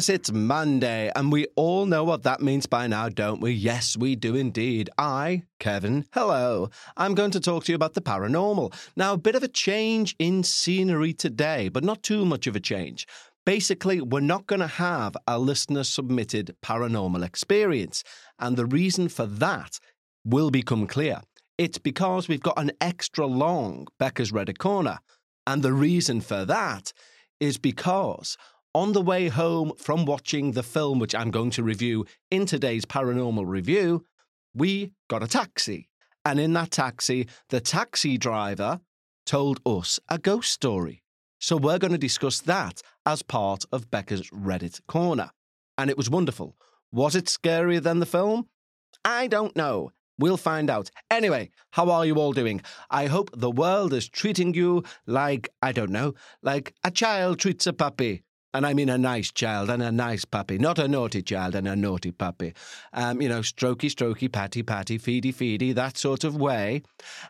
[0.00, 3.52] Yes, it's Monday, and we all know what that means by now, don't we?
[3.52, 4.88] Yes, we do indeed.
[4.96, 6.70] I, Kevin, hello.
[6.96, 8.72] I'm going to talk to you about the paranormal.
[8.96, 12.60] Now, a bit of a change in scenery today, but not too much of a
[12.60, 13.06] change.
[13.44, 18.02] Basically, we're not going to have a listener submitted paranormal experience,
[18.38, 19.80] and the reason for that
[20.24, 21.20] will become clear.
[21.58, 25.00] It's because we've got an extra long Becca's Reddit corner,
[25.46, 26.94] and the reason for that
[27.38, 28.36] is because
[28.74, 32.84] on the way home from watching the film, which I'm going to review in today's
[32.84, 34.04] paranormal review,
[34.54, 35.88] we got a taxi.
[36.24, 38.80] And in that taxi, the taxi driver
[39.26, 41.02] told us a ghost story.
[41.40, 45.30] So we're going to discuss that as part of Becca's Reddit corner.
[45.78, 46.56] And it was wonderful.
[46.92, 48.48] Was it scarier than the film?
[49.04, 49.92] I don't know.
[50.18, 50.90] We'll find out.
[51.10, 52.60] Anyway, how are you all doing?
[52.90, 56.12] I hope the world is treating you like, I don't know,
[56.42, 58.22] like a child treats a puppy.
[58.52, 61.68] And I mean a nice child and a nice puppy, not a naughty child and
[61.68, 62.52] a naughty puppy.
[62.92, 66.82] Um, you know, strokey, strokey, patty, patty, feedy, feedy, that sort of way.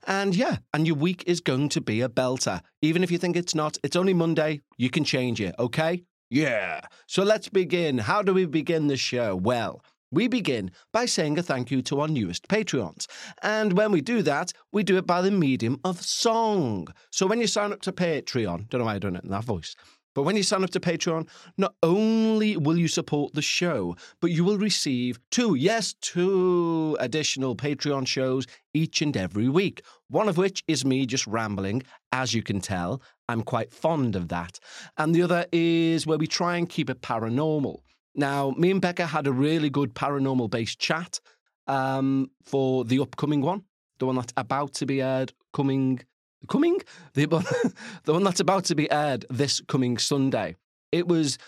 [0.06, 2.62] And yeah, and your week is going to be a belter.
[2.80, 6.04] Even if you think it's not, it's only Monday, you can change it, okay?
[6.30, 6.80] Yeah.
[7.06, 7.98] So let's begin.
[7.98, 9.36] How do we begin the show?
[9.36, 9.82] Well,
[10.12, 13.06] we begin by saying a thank you to our newest Patreons.
[13.42, 16.88] And when we do that, we do it by the medium of song.
[17.10, 19.44] So when you sign up to Patreon, don't know why I done it in that
[19.44, 19.76] voice.
[20.14, 24.30] But when you sign up to Patreon, not only will you support the show, but
[24.32, 29.82] you will receive two, yes, two additional Patreon shows each and every week.
[30.08, 33.02] One of which is me just rambling, as you can tell.
[33.28, 34.58] I'm quite fond of that.
[34.98, 37.78] And the other is where we try and keep it paranormal.
[38.16, 41.20] Now, me and Becca had a really good paranormal based chat
[41.68, 43.62] um, for the upcoming one,
[44.00, 46.00] the one that's about to be aired coming
[46.48, 46.80] coming
[47.14, 47.44] the one,
[48.04, 50.56] the one that's about to be aired this coming Sunday.
[50.92, 51.38] It was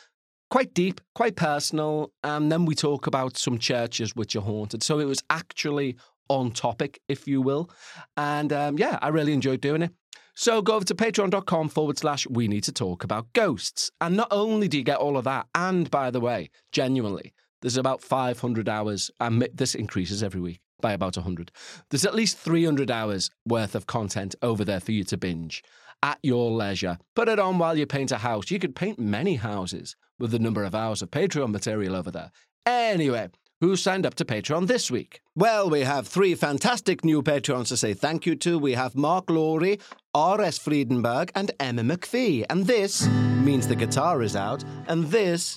[0.51, 4.83] quite deep, quite personal, and then we talk about some churches which are haunted.
[4.83, 5.97] So it was actually
[6.29, 7.71] on topic, if you will,
[8.17, 9.93] and um, yeah, I really enjoyed doing it.
[10.35, 13.91] So go over to patreon.com forward slash we need to talk about ghosts.
[14.01, 17.77] And not only do you get all of that, and by the way, genuinely, there's
[17.77, 21.51] about 500 hours, and this increases every week by about 100.
[21.89, 25.63] There's at least 300 hours worth of content over there for you to binge
[26.03, 26.99] at your leisure.
[27.15, 28.51] Put it on while you paint a house.
[28.51, 32.33] You could paint many houses with the number of hours of Patreon material over there.
[32.67, 33.29] Anyway,
[33.61, 35.21] who signed up to Patreon this week?
[35.37, 38.59] Well, we have three fantastic new Patreons to say thank you to.
[38.59, 39.79] We have Mark Laurie,
[40.15, 40.59] R.S.
[40.59, 42.45] Friedenberg, and Emma McPhee.
[42.51, 44.65] And this means the guitar is out.
[44.89, 45.57] And this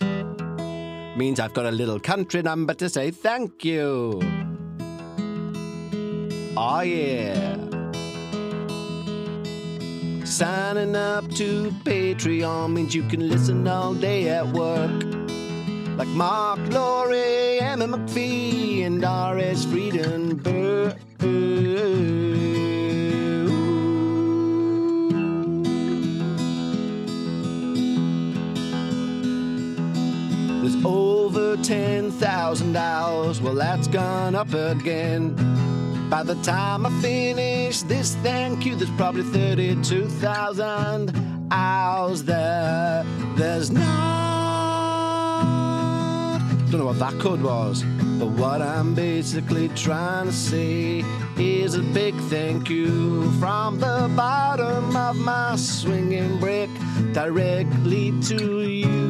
[1.17, 4.21] means I've got a little country number to say thank you.
[6.57, 7.57] Oh, yeah.
[10.23, 15.03] Signing up to Patreon means you can listen all day at work.
[15.97, 19.66] Like Mark Laurie, Emma McPhee, and R.S.
[19.66, 20.97] Friedenberg.
[30.61, 35.34] There's over 10,000 hours, well, that's gone up again.
[36.15, 41.11] By the time I finish this thank you, there's probably 32,000
[41.51, 43.03] hours there.
[43.35, 43.83] There's not.
[46.71, 47.83] Don't know what that code was,
[48.17, 51.03] but what I'm basically trying to say
[51.35, 56.69] is a big thank you from the bottom of my swinging brick
[57.11, 59.04] directly to you.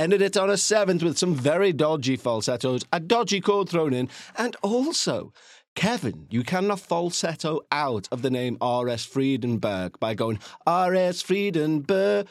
[0.00, 4.08] Ended it on a seventh with some very dodgy falsettos, a dodgy chord thrown in,
[4.36, 5.32] and also
[5.76, 9.06] Kevin, you cannot falsetto out of the name R.S.
[9.06, 11.22] Friedenberg by going R.S.
[11.22, 12.26] Friedenberg,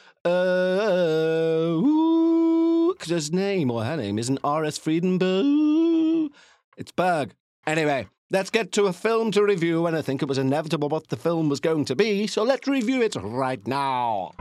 [2.92, 4.80] because his name or her name isn't R.S.
[4.80, 6.32] Friedenberg.
[6.76, 7.36] It's Berg.
[7.68, 11.10] Anyway, let's get to a film to review, and I think it was inevitable what
[11.10, 14.32] the film was going to be, so let's review it right now.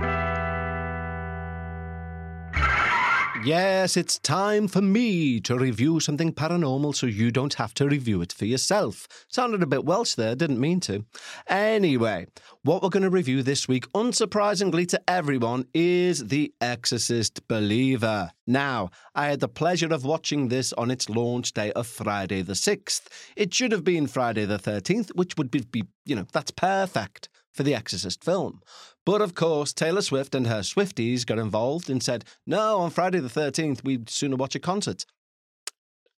[3.44, 8.20] Yes, it's time for me to review something paranormal so you don't have to review
[8.20, 9.06] it for yourself.
[9.28, 11.04] Sounded a bit Welsh there, didn't mean to.
[11.46, 12.26] Anyway,
[12.62, 18.32] what we're going to review this week, unsurprisingly to everyone, is The Exorcist Believer.
[18.46, 22.54] Now, I had the pleasure of watching this on its launch day of Friday the
[22.54, 23.06] 6th.
[23.36, 27.64] It should have been Friday the 13th, which would be, you know, that's perfect for
[27.64, 28.62] the Exorcist film.
[29.04, 33.18] But of course, Taylor Swift and her Swifties got involved and said, no, on Friday
[33.18, 35.04] the 13th, we'd sooner watch a concert.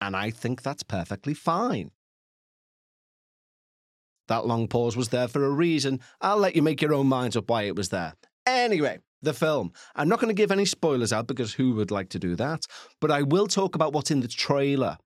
[0.02, 1.92] And I think that's perfectly fine.
[4.28, 6.02] That long pause was there for a reason.
[6.20, 8.16] I'll let you make your own minds up why it was there.
[8.46, 9.72] Anyway, the film.
[9.96, 12.66] I'm not going to give any spoilers out because who would like to do that?
[13.00, 14.98] But I will talk about what's in the trailer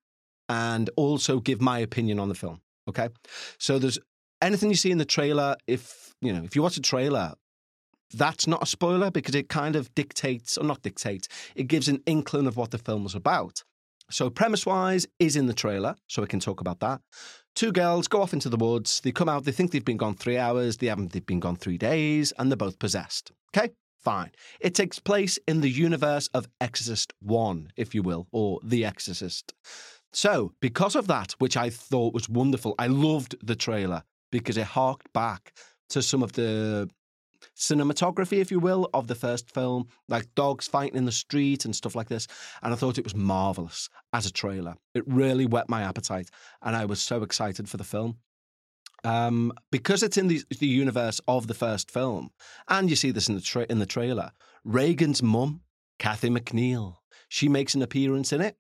[0.50, 2.62] and also give my opinion on the film.
[2.90, 3.10] Okay.
[3.60, 4.00] So there's
[4.44, 7.34] anything you see in the trailer, if you know, if you watch a trailer,
[8.14, 12.02] that's not a spoiler because it kind of dictates, or not dictates, it gives an
[12.06, 13.64] inkling of what the film was about.
[14.12, 17.02] So, premise wise, is in the trailer, so we can talk about that.
[17.56, 19.02] Two girls go off into the woods.
[19.02, 21.56] They come out, they think they've been gone three hours, they haven't, they've been gone
[21.56, 23.32] three days, and they're both possessed.
[23.56, 23.74] Okay,
[24.04, 24.32] fine.
[24.60, 29.54] It takes place in the universe of Exorcist 1, if you will, or The Exorcist.
[30.12, 34.66] So, because of that, which I thought was wonderful, I loved the trailer because it
[34.66, 35.54] harked back
[35.90, 36.90] to some of the
[37.56, 41.76] cinematography, if you will, of the first film, like dogs fighting in the street and
[41.76, 42.28] stuff like this.
[42.64, 44.76] And I thought it was marvelous as a trailer.
[44.96, 46.32] It really whet my appetite,
[46.64, 48.18] and I was so excited for the film.
[49.04, 52.32] Um, because it's in the, the universe of the first film,
[52.68, 54.32] and you see this in the tra- in the trailer.
[54.64, 55.62] Regan's mum,
[56.00, 56.96] Kathy MacNeil,
[57.28, 58.56] she makes an appearance in it.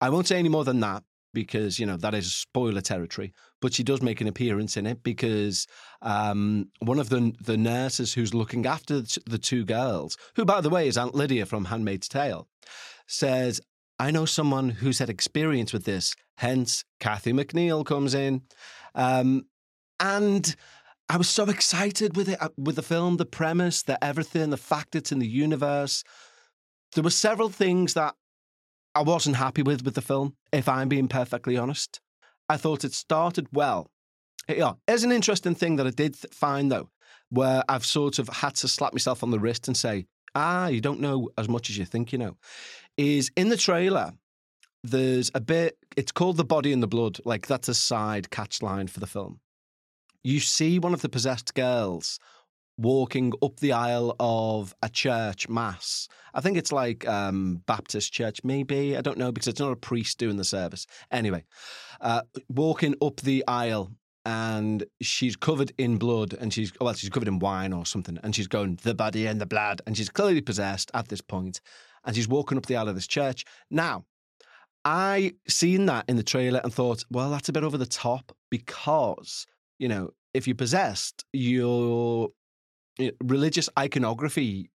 [0.00, 3.32] I won't say any more than that because you know that is spoiler territory.
[3.62, 5.66] But she does make an appearance in it because
[6.02, 10.68] um, one of the the nurses who's looking after the two girls, who by the
[10.68, 12.48] way is Aunt Lydia from *Handmaid's Tale*,
[13.06, 13.60] says,
[13.98, 18.42] "I know someone who's had experience with this." Hence, Kathy MacNeil comes in,
[18.94, 19.46] um,
[19.98, 20.54] and.
[21.08, 24.56] I was so excited with it, uh, with the film, the premise, the everything, the
[24.56, 26.04] fact it's in the universe.
[26.94, 28.14] There were several things that
[28.94, 32.00] I wasn't happy with with the film, if I'm being perfectly honest.
[32.48, 33.90] I thought it started well.
[34.48, 34.72] Yeah,
[35.04, 36.90] an interesting thing that I did find though,
[37.30, 40.80] where I've sort of had to slap myself on the wrist and say, ah, you
[40.80, 42.36] don't know as much as you think you know.
[42.96, 44.12] Is in the trailer,
[44.82, 47.18] there's a bit, it's called The Body and the Blood.
[47.24, 49.40] Like that's a side catch line for the film.
[50.24, 52.18] You see one of the possessed girls
[52.78, 56.08] walking up the aisle of a church mass.
[56.34, 58.96] I think it's like um, Baptist church, maybe.
[58.96, 60.86] I don't know because it's not a priest doing the service.
[61.10, 61.44] Anyway,
[62.00, 63.90] uh, walking up the aisle
[64.24, 68.34] and she's covered in blood and she's well she's covered in wine or something and
[68.34, 71.60] she's going the body and the blood and she's clearly possessed at this point
[72.04, 74.04] and she's walking up the aisle of this church now
[74.84, 78.32] i seen that in the trailer and thought well that's a bit over the top
[78.48, 79.46] because
[79.78, 82.28] you know if you're possessed you're
[83.22, 84.70] religious iconography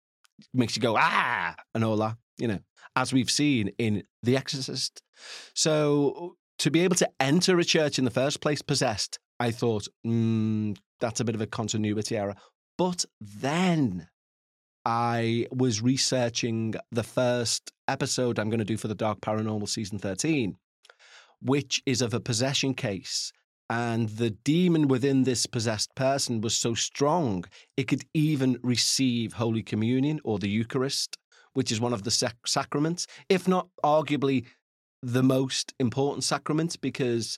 [0.53, 1.55] makes you go ah!
[1.73, 2.59] and all that you know
[2.95, 5.01] as we've seen in the exorcist.
[5.55, 9.87] So to be able to enter a church in the first place possessed i thought
[10.05, 12.35] mm, that's a bit of a continuity error.
[12.77, 14.07] But then
[14.85, 19.97] i was researching the first episode i'm going to do for the dark paranormal season
[19.97, 20.57] 13
[21.41, 23.31] which is of a possession case
[23.69, 27.45] and the demon within this possessed person was so strong,
[27.77, 31.17] it could even receive Holy Communion or the Eucharist,
[31.53, 34.45] which is one of the sac- sacraments, if not arguably
[35.01, 37.37] the most important sacrament, because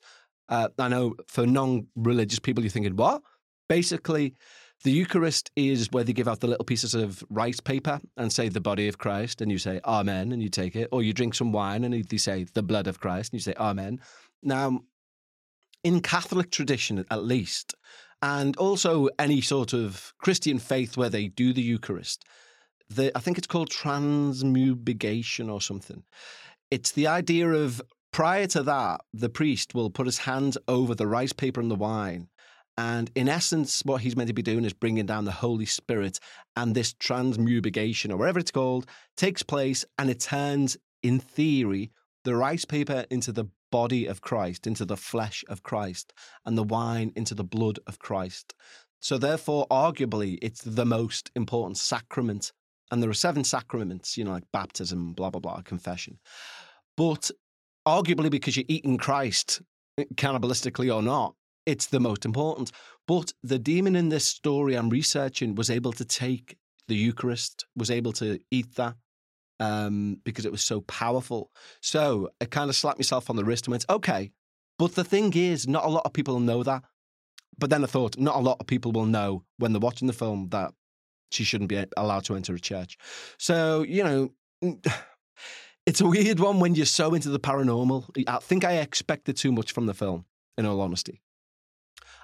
[0.50, 3.22] uh, I know for non religious people, you're thinking, what?
[3.68, 4.36] Basically,
[4.84, 8.50] the Eucharist is where they give out the little pieces of rice paper and say
[8.50, 10.90] the body of Christ, and you say Amen, and you take it.
[10.92, 13.56] Or you drink some wine and they say the blood of Christ, and you say
[13.58, 14.00] Amen.
[14.44, 14.82] Now,
[15.86, 17.76] in Catholic tradition at least,
[18.24, 22.26] and also any sort of Christian faith where they do the Eucharist,
[22.90, 26.04] the, I think it's called transmubigation or something.
[26.72, 31.06] It's the idea of prior to that, the priest will put his hands over the
[31.06, 32.30] rice paper and the wine.
[32.80, 36.20] And in essence, what he's meant to be doing is bringing down the Holy Spirit.
[36.56, 41.92] And this transmubigation, or whatever it's called, takes place and it turns, in theory,
[42.24, 46.14] the rice paper into the body of Christ, into the flesh of Christ,
[46.46, 48.54] and the wine into the blood of Christ.
[49.02, 52.54] So, therefore, arguably, it's the most important sacrament.
[52.90, 56.20] And there are seven sacraments, you know, like baptism, blah, blah, blah, confession.
[56.96, 57.32] But
[57.86, 59.62] arguably, because you're eating Christ,
[59.98, 62.72] eh, cannibalistically or not, it's the most important.
[63.06, 66.56] But the demon in this story I'm researching was able to take
[66.88, 68.96] the Eucharist, was able to eat that,
[69.60, 71.52] um, because it was so powerful.
[71.82, 74.32] So I kind of slapped myself on the wrist and went, okay.
[74.78, 76.84] But the thing is, not a lot of people know that.
[77.58, 80.14] But then I thought, not a lot of people will know when they're watching the
[80.14, 80.74] film that
[81.32, 82.98] she shouldn't be allowed to enter a church.
[83.38, 84.32] So, you know,
[85.86, 88.10] it's a weird one when you're so into the paranormal.
[88.28, 90.26] I think I expected too much from the film,
[90.58, 91.22] in all honesty.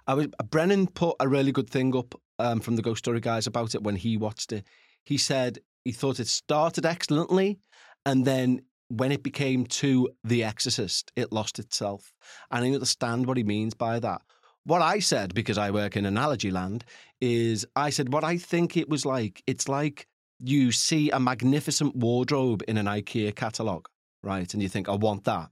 [0.07, 3.47] I was Brennan put a really good thing up um, from the Ghost Story guys
[3.47, 4.65] about it when he watched it.
[5.03, 7.59] He said he thought it started excellently,
[8.05, 12.13] and then when it became to The Exorcist, it lost itself.
[12.51, 14.21] And I understand what he means by that.
[14.63, 16.83] what I said, because I work in analogy land,
[17.19, 19.41] is I said what I think it was like.
[19.47, 20.07] It's like
[20.39, 23.87] you see a magnificent wardrobe in an IKEA catalogue,
[24.23, 24.51] right?
[24.53, 25.49] And you think, I want that.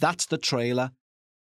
[0.00, 0.90] That's the trailer,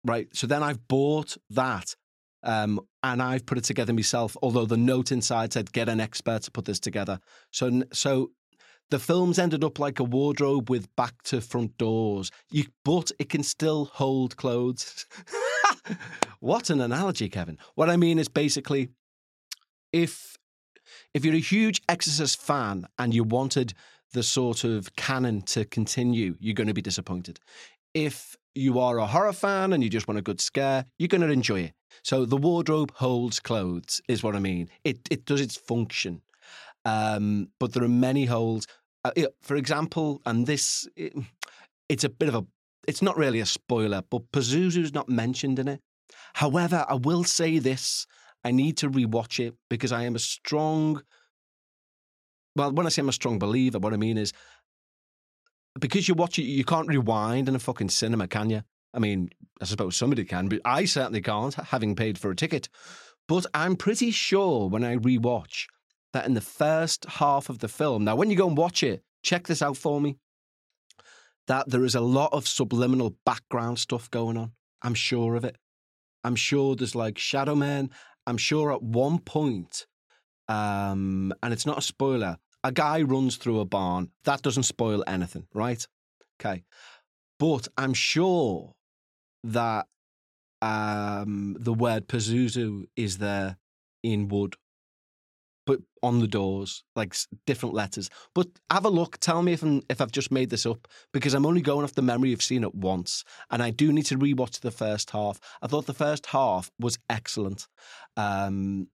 [0.04, 0.28] right?
[0.32, 1.94] So then I've bought that
[2.42, 4.36] um, and I've put it together myself.
[4.42, 8.30] Although the note inside said, "Get an expert to put this together." So, so
[8.90, 12.30] the film's ended up like a wardrobe with back to front doors.
[12.50, 15.06] You, but it can still hold clothes.
[16.40, 17.58] what an analogy, Kevin!
[17.74, 18.88] What I mean is basically,
[19.92, 20.36] if
[21.14, 23.74] if you're a huge Exorcist fan and you wanted
[24.12, 27.38] the sort of canon to continue, you're going to be disappointed.
[27.94, 31.20] If you are a horror fan and you just want a good scare, you're going
[31.20, 31.72] to enjoy it.
[32.02, 34.68] So the wardrobe holds clothes, is what I mean.
[34.84, 36.22] It it does its function,
[36.84, 38.66] um, but there are many holes.
[39.04, 41.12] Uh, it, for example, and this it,
[41.88, 42.46] it's a bit of a
[42.88, 45.80] it's not really a spoiler, but Pazuzu's not mentioned in it.
[46.34, 48.06] However, I will say this:
[48.44, 51.02] I need to rewatch it because I am a strong.
[52.56, 54.32] Well, when I say I'm a strong believer, what I mean is
[55.78, 58.62] because you watch it, you can't rewind in a fucking cinema, can you?
[58.92, 62.68] I mean, I suppose somebody can, but I certainly can't, having paid for a ticket.
[63.28, 65.66] But I'm pretty sure when I rewatch
[66.12, 69.04] that in the first half of the film, now when you go and watch it,
[69.22, 70.16] check this out for me,
[71.46, 74.52] that there is a lot of subliminal background stuff going on.
[74.82, 75.56] I'm sure of it.
[76.24, 77.90] I'm sure there's like Shadow Man.
[78.26, 79.86] I'm sure at one point,
[80.48, 84.10] um, and it's not a spoiler, a guy runs through a barn.
[84.24, 85.86] That doesn't spoil anything, right?
[86.40, 86.64] Okay.
[87.38, 88.74] But I'm sure
[89.44, 89.86] that
[90.60, 93.56] um, the word Pazuzu is there
[94.02, 94.56] in wood,
[95.66, 97.14] but on the doors, like
[97.46, 98.10] different letters.
[98.34, 99.18] But have a look.
[99.18, 101.94] Tell me if I'm, if I've just made this up because I'm only going off
[101.94, 105.40] the memory of seeing it once, and I do need to rewatch the first half.
[105.62, 107.66] I thought the first half was excellent.
[108.16, 108.88] Um,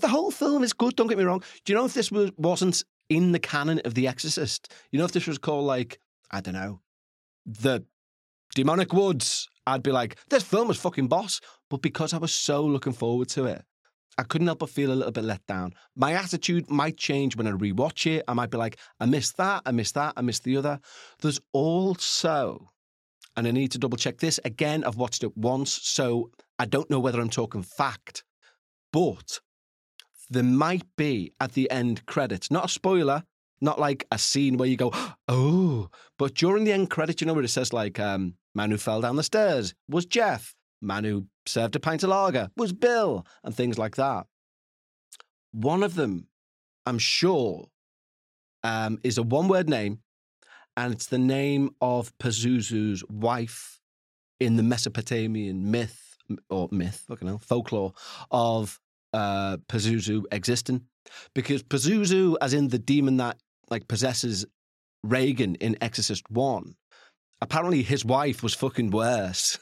[0.00, 0.96] the whole film is good.
[0.96, 1.42] Don't get me wrong.
[1.64, 4.72] Do you know if this was, wasn't in the canon of The Exorcist?
[4.90, 5.98] You know if this was called like
[6.30, 6.80] I don't know
[7.48, 7.84] the
[8.54, 11.40] Demonic Woods, I'd be like, this film was fucking boss.
[11.70, 13.62] But because I was so looking forward to it,
[14.16, 15.74] I couldn't help but feel a little bit let down.
[15.94, 18.24] My attitude might change when I rewatch it.
[18.26, 20.80] I might be like, I missed that, I missed that, I missed the other.
[21.20, 22.70] There's also,
[23.36, 26.90] and I need to double check this again, I've watched it once, so I don't
[26.90, 28.24] know whether I'm talking fact,
[28.92, 29.40] but
[30.30, 33.24] there might be at the end credits, not a spoiler,
[33.60, 34.92] not like a scene where you go,
[35.28, 38.76] oh, but during the end credits, you know, where it says like, um, man who
[38.76, 39.74] fell down the stairs.
[39.88, 42.50] Was Jeff, man who served a pint of lager.
[42.56, 44.26] Was Bill, and things like that.
[45.52, 46.26] One of them,
[46.84, 47.68] I'm sure,
[48.62, 50.00] um, is a one word name,
[50.76, 53.80] and it's the name of Pazuzu's wife
[54.40, 56.16] in the Mesopotamian myth
[56.50, 57.94] or myth, fucking hell, folklore
[58.30, 58.78] of
[59.12, 60.82] uh, Pazuzu existing.
[61.34, 63.38] Because Pazuzu, as in the demon that
[63.70, 64.46] like possesses
[65.02, 66.74] Regan in Exorcist One.
[67.40, 69.58] Apparently, his wife was fucking worse,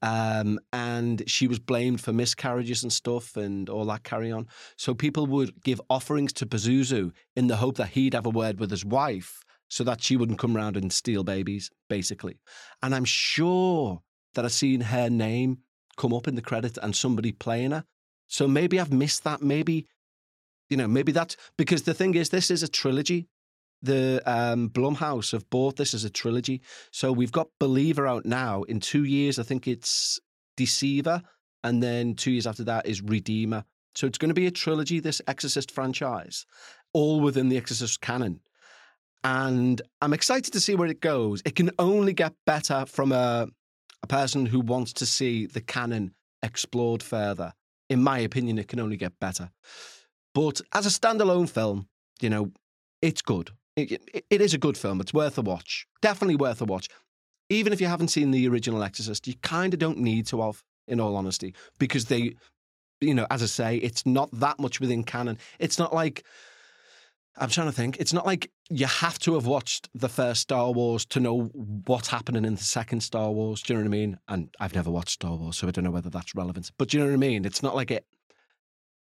[0.00, 4.46] um, and she was blamed for miscarriages and stuff and all that carry on.
[4.76, 8.58] So people would give offerings to Pazuzu in the hope that he'd have a word
[8.58, 12.38] with his wife, so that she wouldn't come around and steal babies, basically.
[12.82, 14.00] And I'm sure
[14.34, 15.58] that I've seen her name
[15.98, 17.84] come up in the credits and somebody playing her.
[18.28, 19.42] So maybe I've missed that.
[19.42, 19.86] Maybe
[20.70, 23.26] you know, maybe that's because the thing is, this is a trilogy
[23.82, 26.62] the um, Blumhouse have bought this as a trilogy.
[26.90, 28.62] So we've got Believer out now.
[28.64, 30.18] In two years, I think it's
[30.56, 31.22] Deceiver.
[31.64, 33.64] And then two years after that is Redeemer.
[33.94, 36.46] So it's going to be a trilogy, this Exorcist franchise,
[36.92, 38.40] all within the Exorcist canon.
[39.24, 41.42] And I'm excited to see where it goes.
[41.44, 43.48] It can only get better from a,
[44.02, 47.52] a person who wants to see the canon explored further.
[47.88, 49.50] In my opinion, it can only get better.
[50.34, 51.88] But as a standalone film,
[52.20, 52.52] you know,
[53.00, 55.00] it's good it, it is a good film.
[55.00, 55.86] It's worth a watch.
[56.02, 56.88] Definitely worth a watch.
[57.48, 60.62] Even if you haven't seen the original Exorcist, you kind of don't need to have,
[60.86, 62.34] in all honesty, because they,
[63.00, 65.38] you know, as I say, it's not that much within canon.
[65.58, 66.24] It's not like,
[67.40, 70.72] I'm trying to think, it's not like you have to have watched the first Star
[70.72, 71.44] Wars to know
[71.86, 73.62] what's happening in the second Star Wars.
[73.62, 74.18] Do you know what I mean?
[74.28, 76.70] And I've never watched Star Wars, so I don't know whether that's relevant.
[76.78, 77.44] But do you know what I mean?
[77.44, 78.04] It's not like it.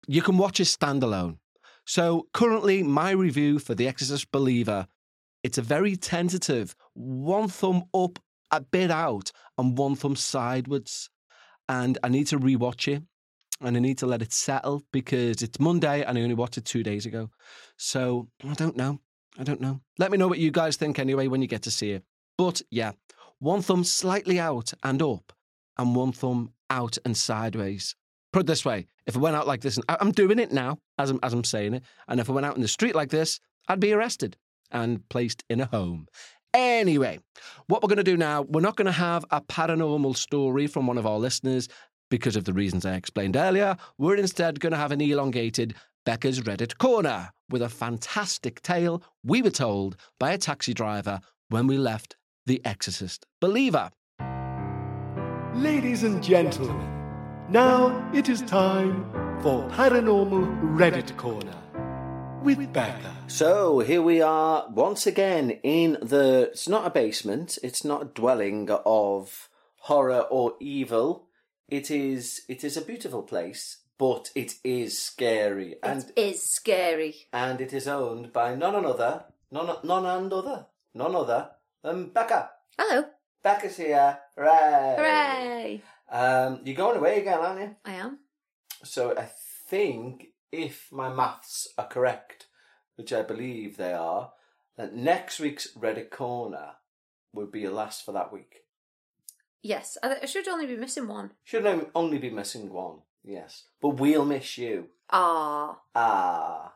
[0.07, 1.37] You can watch it standalone.
[1.85, 4.87] So currently, my review for The Exorcist Believer,
[5.43, 8.19] it's a very tentative one thumb up,
[8.51, 11.09] a bit out, and one thumb sideways.
[11.67, 13.03] And I need to rewatch it
[13.61, 16.65] and I need to let it settle because it's Monday and I only watched it
[16.65, 17.29] two days ago.
[17.77, 18.99] So I don't know.
[19.37, 19.81] I don't know.
[19.97, 22.03] Let me know what you guys think anyway when you get to see it.
[22.37, 22.91] But yeah,
[23.39, 25.33] one thumb slightly out and up,
[25.77, 27.95] and one thumb out and sideways.
[28.33, 30.79] Put it this way: if I went out like this, and I'm doing it now
[30.97, 33.09] as I'm as I'm saying it, and if I went out in the street like
[33.09, 34.37] this, I'd be arrested
[34.71, 36.07] and placed in a home.
[36.53, 37.19] Anyway,
[37.67, 40.85] what we're going to do now, we're not going to have a paranormal story from
[40.85, 41.69] one of our listeners
[42.11, 43.75] because of the reasons I explained earlier.
[43.97, 45.73] We're instead going to have an elongated
[46.05, 51.65] Becca's Reddit corner with a fantastic tale we were told by a taxi driver when
[51.65, 53.89] we left The Exorcist Believer.
[55.55, 56.89] Ladies and gentlemen,
[57.49, 59.09] now it is time
[59.41, 61.57] for Paranormal Reddit Corner
[62.43, 63.15] with Becca.
[63.27, 66.49] So here we are once again in the.
[66.51, 67.57] It's not a basement.
[67.63, 69.49] It's not a dwelling of
[69.81, 71.27] horror or evil.
[71.71, 72.41] It is.
[72.49, 77.15] It is a beautiful place, but it is scary, and it is scary.
[77.31, 81.51] and it is owned by none another, none none and other, none other
[81.81, 82.49] than Becca.
[82.77, 83.05] Hello.
[83.41, 84.19] Becca's here.
[84.37, 84.95] Hooray!
[84.97, 85.81] Hooray.
[86.11, 87.75] Um, you're going away again, aren't you?
[87.85, 88.19] I am.
[88.83, 89.29] So I
[89.69, 92.47] think if my maths are correct,
[92.97, 94.33] which I believe they are,
[94.75, 96.71] that next week's Reddit Corner
[97.33, 98.60] would be your last for that week.
[99.63, 101.31] Yes, I, I should only be missing one.
[101.43, 103.65] Should only- only be missing one, yes.
[103.81, 104.87] But we'll miss you.
[105.09, 105.79] Ah.
[105.95, 106.73] Ah.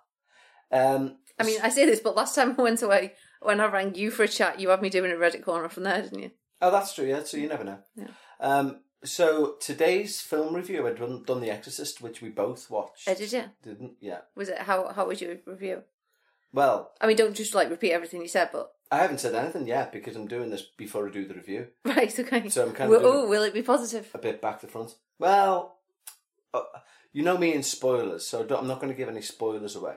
[0.71, 3.95] Um, I mean, I say this, but last time I went away, when I rang
[3.95, 6.31] you for a chat, you had me doing a Reddit corner from there, didn't you?
[6.61, 7.79] oh, that's true, yeah, so you never know.
[7.95, 8.07] Yeah.
[8.39, 13.07] Um, so today's film review, I'd done, done The Exorcist, which we both watched.
[13.07, 13.43] Oh, did you?
[13.61, 13.93] Didn't?
[13.99, 14.19] Yeah.
[14.35, 14.91] Was it how?
[14.93, 15.83] How was your review?
[16.55, 19.67] Well, I mean, don't just like repeat everything you said, but I haven't said anything
[19.67, 21.67] yet because I'm doing this before I do the review.
[21.85, 22.47] right, okay.
[22.49, 24.09] So I'm kind of doing- oh, will it be positive?
[24.13, 24.95] a bit back to front.
[25.19, 25.77] Well,
[26.53, 26.61] uh,
[27.11, 29.95] you know me in spoilers, so don't, I'm not going to give any spoilers away.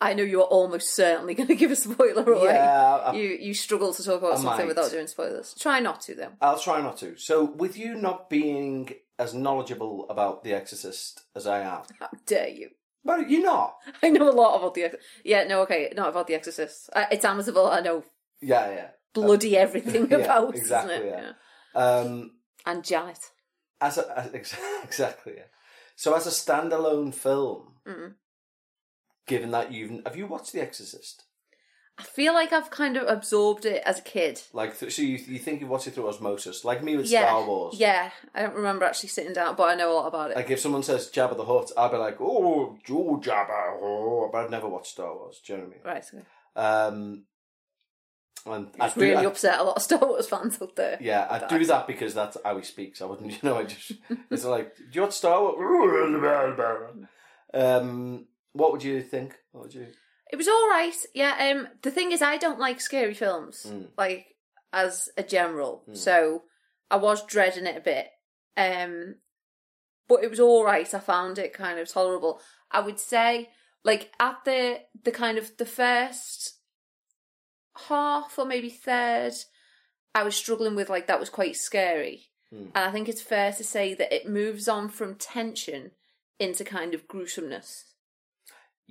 [0.00, 2.54] I know you are almost certainly going to give a spoiler away.
[2.54, 4.66] Yeah, I, You you struggle to talk about I something might.
[4.68, 5.54] without doing spoilers.
[5.60, 6.32] Try not to, though.
[6.40, 7.18] I'll try not to.
[7.18, 12.48] So, with you not being as knowledgeable about The Exorcist as I am, How dare
[12.48, 12.70] you?
[13.04, 13.76] But you're not.
[14.02, 14.84] I know a lot about the.
[14.84, 16.90] Ex- Yeah, no, okay, not about the Exorcist.
[16.94, 17.70] Uh, it's Amityville.
[17.72, 18.04] I know
[18.40, 21.34] Yeah, yeah, bloody everything yeah, about exactly, isn't it?
[21.74, 21.80] yeah.
[21.82, 22.32] Um,
[22.66, 23.30] And Janet.
[23.80, 25.34] as, a, as ex- exactly.
[25.36, 25.44] Yeah.
[25.96, 27.74] So, as a standalone film,
[29.26, 31.24] given that you've have you watched The Exorcist?
[32.00, 34.40] I feel like I've kind of absorbed it as a kid.
[34.54, 37.26] Like, th- so you you think you watch it through osmosis, like me with yeah,
[37.26, 37.76] Star Wars?
[37.78, 40.36] Yeah, I don't remember actually sitting down, but I know a lot about it.
[40.36, 44.38] Like if someone says Jabba the Hutt, I'll be like, oh, oh Jabba, oh, but
[44.38, 45.42] I've never watched Star Wars.
[45.44, 46.24] Do you know what right, okay.
[46.56, 46.96] I mean?
[46.96, 47.24] Um,
[48.46, 50.96] and I do, really I- upset a lot of Star Wars fans out there.
[51.02, 53.02] yeah, I do that because that's how he speaks.
[53.02, 53.92] I wouldn't, you know, I just
[54.30, 57.04] it's like, do you watch Star Wars?
[57.52, 59.34] um, what would you think?
[59.52, 59.88] What would you?
[60.32, 60.94] It was all right.
[61.14, 61.52] Yeah.
[61.52, 61.68] Um.
[61.82, 63.88] The thing is, I don't like scary films, Mm.
[63.98, 64.26] like
[64.72, 65.84] as a general.
[65.88, 65.96] Mm.
[65.96, 66.44] So
[66.90, 68.06] I was dreading it a bit.
[68.56, 69.16] Um.
[70.08, 70.92] But it was all right.
[70.92, 72.40] I found it kind of tolerable.
[72.70, 73.50] I would say,
[73.84, 76.58] like at the the kind of the first
[77.88, 79.32] half or maybe third,
[80.14, 82.30] I was struggling with like that was quite scary.
[82.52, 82.70] Mm.
[82.74, 85.92] And I think it's fair to say that it moves on from tension
[86.38, 87.89] into kind of gruesomeness.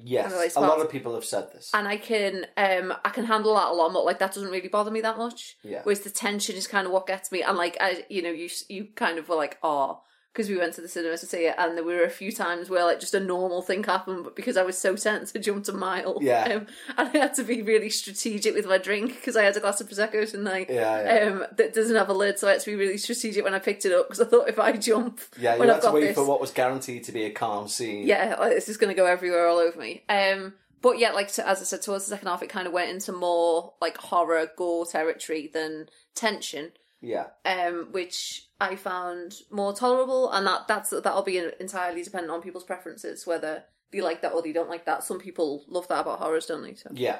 [0.03, 1.71] Yes, Otherwise, a lot of people have said this.
[1.73, 4.03] and I can um I can handle that a lot more.
[4.05, 5.57] Like that doesn't really bother me that much.
[5.63, 5.81] Yeah.
[5.83, 7.41] Whereas the tension is kind of what gets me.
[7.43, 10.01] And like I, you know, you you kind of were like, oh,
[10.33, 12.69] because we went to the cinema to see it, and there were a few times
[12.69, 15.67] where like just a normal thing happened, but because I was so tense, I jumped
[15.69, 16.19] a mile.
[16.21, 16.43] Yeah.
[16.43, 19.59] Um, and I had to be really strategic with my drink because I had a
[19.59, 20.67] glass of prosecco tonight.
[20.69, 21.29] Yeah, yeah.
[21.31, 23.59] Um, that doesn't have a lid, so I had to be really strategic when I
[23.59, 25.87] picked it up because I thought if I jump, yeah, you when had I've to
[25.87, 28.05] got wait this, for what was guaranteed to be a calm scene.
[28.07, 30.03] yeah, like, it's just going to go everywhere all over me.
[30.09, 32.73] Um, but yeah, like to, as I said, towards the second half, it kind of
[32.73, 39.73] went into more like horror, gore territory than tension, yeah, um, which I found more
[39.73, 44.33] tolerable, and that that's that'll be entirely dependent on people's preferences whether they like that
[44.33, 45.03] or they don't like that.
[45.03, 46.75] Some people love that about horrors, don't they?
[46.75, 47.19] So yeah.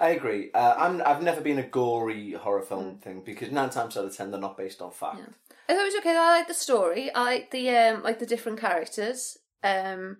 [0.00, 0.52] I agree.
[0.54, 1.02] Uh, I'm.
[1.04, 3.02] I've never been a gory horror film Mm.
[3.02, 5.18] thing because nine times out of ten they're not based on fact.
[5.68, 6.16] I thought it was okay.
[6.16, 7.12] I like the story.
[7.12, 9.38] I like the um, like the different characters.
[9.64, 10.18] Um,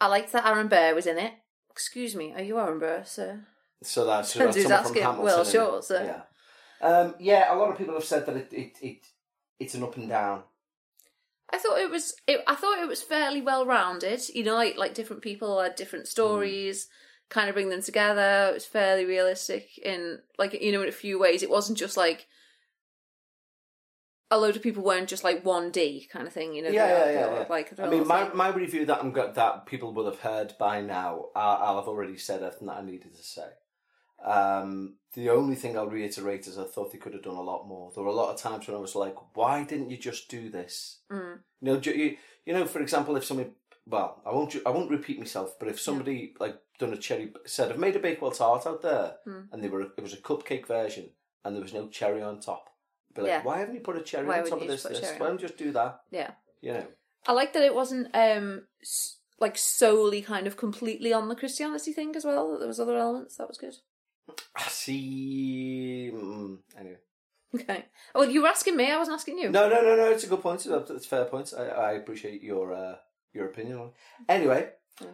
[0.00, 1.34] I liked that Aaron Burr was in it.
[1.70, 3.40] Excuse me, are you Aaron Burr, sir?
[3.82, 5.02] So that's, so that's someone from asking.
[5.02, 5.24] Hamilton.
[5.24, 6.22] Well, sure, so- Yeah.
[6.80, 9.06] Um, yeah, a lot of people have said that it, it, it
[9.58, 10.42] it's an up and down.
[11.50, 12.14] I thought it was.
[12.26, 14.28] It, I thought it was fairly well rounded.
[14.34, 16.88] You know, like like different people had different stories,
[17.30, 18.48] kind of bring them together.
[18.50, 21.42] It was fairly realistic in like you know in a few ways.
[21.42, 22.26] It wasn't just like
[24.30, 26.52] a load of people weren't just like one D kind of thing.
[26.52, 27.44] You know, Yeah, yeah, yeah, yeah.
[27.48, 30.82] Like I mean, my, my review that I'm got that people will have heard by
[30.82, 31.26] now.
[31.34, 33.48] I, I'll have already said everything that I needed to say.
[34.24, 37.66] Um, the only thing I'll reiterate is I thought they could have done a lot
[37.66, 37.90] more.
[37.94, 40.50] There were a lot of times when I was like, "Why didn't you just do
[40.50, 41.38] this?" Mm.
[41.60, 43.50] You know, you, you know, for example, if somebody,
[43.86, 47.70] well, I won't, I won't repeat myself, but if somebody like done a cherry said,
[47.72, 49.42] "I've made a Bakewell tart out there," Hmm.
[49.52, 51.10] and they were, it was a cupcake version,
[51.44, 52.68] and there was no cherry on top.
[53.10, 53.42] I'd Be like, Yeah.
[53.42, 54.82] why haven't you put a cherry Why on top of this?
[54.82, 55.18] just this?
[55.18, 56.00] Why don't you just do that?
[56.10, 56.32] Yeah.
[56.60, 56.86] You know,
[57.26, 58.66] I like that it wasn't um
[59.40, 62.50] like solely kind of completely on the Christianity thing as well.
[62.52, 63.36] That there was other elements.
[63.36, 63.76] That was good.
[64.56, 66.10] I see.
[66.14, 66.98] Mm, anyway,
[67.54, 67.84] Okay.
[68.14, 68.90] Oh, you were asking me.
[68.90, 69.50] I wasn't asking you.
[69.50, 70.10] no, no, no, no.
[70.10, 70.66] It's a good point.
[70.66, 71.52] It's a fair point.
[71.56, 72.96] I, I appreciate your uh,
[73.32, 73.86] your opinion on.
[73.88, 73.92] it.
[74.28, 75.06] Anyway, Yeah.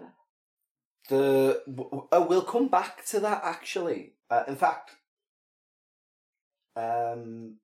[1.09, 4.15] the w- oh, we'll come back to that actually.
[4.31, 4.91] Uh, in fact,
[6.77, 7.57] um,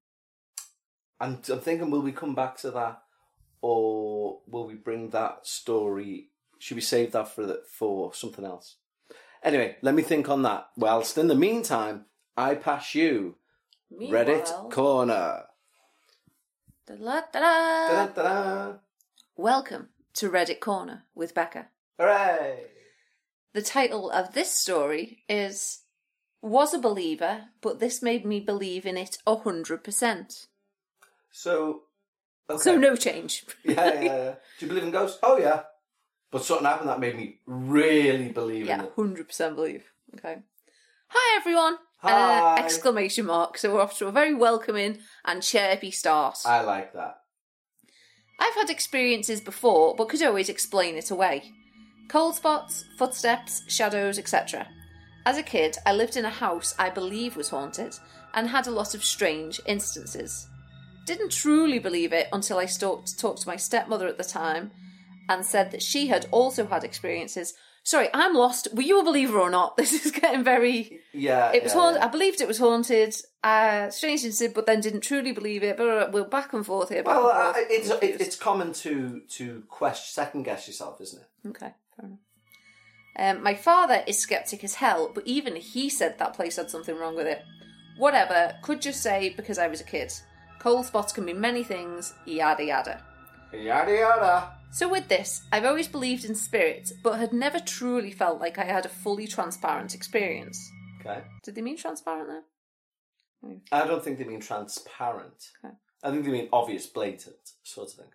[1.20, 3.02] I'm I'm thinking will we come back to that,
[3.60, 6.28] or will we bring that story?
[6.58, 8.76] Should we save that for the, for something else?
[9.42, 10.68] Anyway, let me think on that.
[10.76, 12.05] Whilst in the meantime,
[12.37, 13.37] I pass you
[13.90, 15.44] Meanwhile- Reddit corner.
[16.87, 17.88] Da-da-da-da.
[18.07, 18.72] Da-da-da-da.
[19.37, 21.68] Welcome to Reddit Corner with Becca.
[21.98, 22.66] Hooray!
[23.53, 25.81] The title of this story is
[26.42, 30.46] Was a Believer, but this made me believe in it a hundred percent.
[31.33, 31.83] So,
[32.48, 32.61] okay.
[32.62, 33.44] So no change.
[33.64, 34.35] yeah, yeah, yeah.
[34.59, 35.18] Do you believe in ghosts?
[35.22, 35.62] Oh yeah.
[36.30, 38.92] But something happened that made me really believe in Yeah, it.
[38.94, 39.84] hundred percent believe.
[40.16, 40.38] Okay.
[41.08, 41.76] Hi everyone.
[41.98, 42.38] Hi.
[42.38, 43.58] Uh, exclamation mark.
[43.58, 46.38] So we're off to a very welcoming and chirpy start.
[46.46, 47.16] I like that.
[48.38, 51.52] I've had experiences before, but could always explain it away.
[52.08, 54.68] Cold spots, footsteps, shadows, etc.
[55.26, 57.98] As a kid, I lived in a house I believe was haunted
[58.34, 60.48] and had a lot of strange instances.
[61.06, 64.70] Didn't truly believe it until I talked to my stepmother at the time
[65.30, 67.54] and said that she had also had experiences.
[67.84, 68.68] Sorry, I'm lost.
[68.74, 69.76] Were you a believer or not?
[69.76, 71.00] This is getting very.
[71.14, 71.52] Yeah.
[71.52, 72.00] It was yeah, haunted.
[72.00, 72.06] yeah.
[72.06, 73.14] I believed it was haunted.
[73.42, 75.76] Uh, strange incident, but then didn't truly believe it.
[75.78, 77.04] But we're back and forth here.
[77.04, 81.48] Well, and uh, it's it, it's common to to question, second guess yourself, isn't it?
[81.48, 82.18] Okay, fair enough.
[83.16, 86.96] Um, my father is skeptic as hell, but even he said that place had something
[86.96, 87.42] wrong with it.
[87.96, 90.12] Whatever, could just say because I was a kid.
[90.58, 93.02] Cold spots can be many things, yada yada.
[93.52, 94.60] Yada yada.
[94.72, 98.64] So, with this, I've always believed in spirits, but had never truly felt like I
[98.64, 100.70] had a fully transparent experience.
[101.00, 101.22] Okay.
[101.42, 103.61] Did they mean transparent there?
[103.72, 105.50] I don't think they mean transparent.
[105.64, 105.74] Okay.
[106.04, 108.06] I think they mean obvious, blatant sort of thing.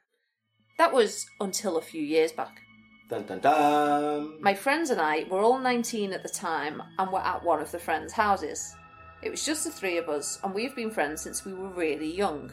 [0.78, 2.62] That was until a few years back.
[3.10, 4.42] Dun dun dun.
[4.42, 7.72] My friends and I were all 19 at the time and were at one of
[7.72, 8.76] the friends' houses.
[9.22, 12.12] It was just the three of us, and we've been friends since we were really
[12.12, 12.52] young.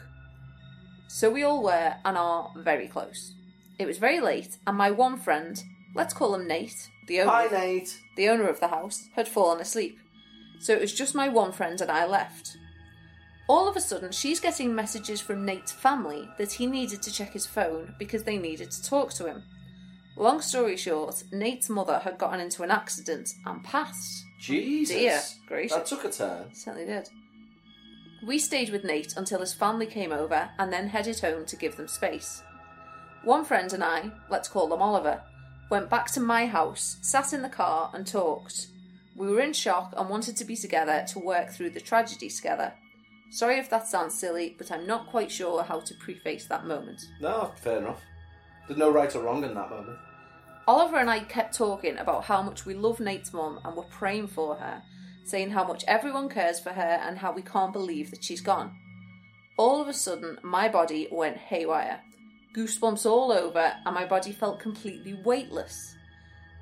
[1.07, 3.33] So we all were and are very close.
[3.79, 5.61] It was very late, and my one friend,
[5.95, 7.97] let's call him Nate, the owner, Hi, Nate.
[8.15, 9.97] the owner of the house, had fallen asleep.
[10.59, 12.55] So it was just my one friend and I left.
[13.49, 17.33] All of a sudden, she's getting messages from Nate's family that he needed to check
[17.33, 19.43] his phone because they needed to talk to him.
[20.15, 24.23] Long story short, Nate's mother had gotten into an accident and passed.
[24.39, 24.95] Jesus.
[24.95, 25.75] Dear gracious.
[25.75, 26.53] That took a turn.
[26.53, 27.09] Certainly did.
[28.25, 31.75] We stayed with Nate until his family came over and then headed home to give
[31.75, 32.41] them space.
[33.23, 35.21] One friend and I, let's call them Oliver,
[35.69, 38.67] went back to my house, sat in the car, and talked.
[39.15, 42.73] We were in shock and wanted to be together to work through the tragedy together.
[43.31, 47.01] Sorry if that sounds silly, but I'm not quite sure how to preface that moment.
[47.21, 48.01] No, fair enough.
[48.67, 49.97] There's no right or wrong in that moment.
[50.67, 54.27] Oliver and I kept talking about how much we love Nate's mum and were praying
[54.27, 54.81] for her,
[55.25, 58.75] saying how much everyone cares for her and how we can't believe that she's gone.
[59.57, 62.01] All of a sudden, my body went haywire.
[62.55, 65.95] Goosebumps all over, and my body felt completely weightless.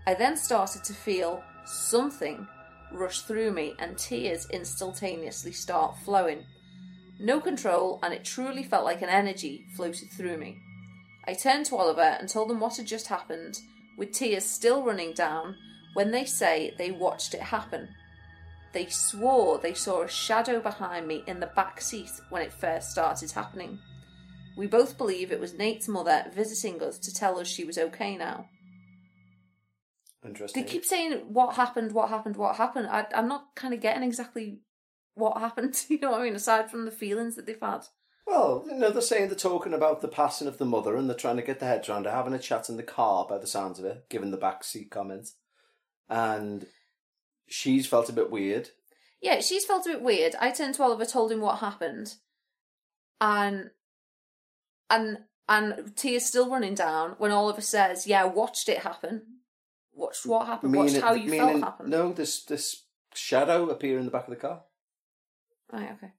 [0.07, 2.47] I then started to feel something
[2.93, 6.45] rush through me, and tears instantaneously start flowing.
[7.19, 10.57] No control, and it truly felt like an energy floated through me.
[11.27, 13.59] I turned to Oliver and told them what had just happened,
[13.97, 15.55] with tears still running down,
[15.93, 17.89] when they say they watched it happen.
[18.73, 22.91] They swore they saw a shadow behind me in the back seat when it first
[22.91, 23.79] started happening.
[24.55, 28.17] We both believe it was Nate's mother visiting us to tell us she was okay
[28.17, 28.47] now.
[30.25, 30.63] Interesting.
[30.63, 32.87] They keep saying what happened, what happened, what happened.
[32.87, 34.59] I, I'm not kind of getting exactly
[35.15, 35.83] what happened.
[35.89, 36.35] You know what I mean?
[36.35, 37.85] Aside from the feelings that they've had.
[38.27, 41.17] Well, you know, they're saying they're talking about the passing of the mother and they're
[41.17, 43.47] trying to get their heads around it, having a chat in the car by the
[43.47, 45.31] sounds of it, given the backseat comment.
[46.07, 46.67] And
[47.47, 48.69] she's felt a bit weird.
[49.21, 50.35] Yeah, she's felt a bit weird.
[50.39, 52.15] I turned to Oliver, told him what happened,
[53.19, 53.69] and
[54.91, 55.17] and
[55.49, 59.39] and tears still running down when Oliver says, "Yeah, watched it happen.
[59.93, 60.75] Watched what happened.
[60.75, 62.83] watched how you felt meaning- happen." No, this this
[63.15, 64.63] shadow appear in the back of the car.
[65.71, 66.11] Right, okay.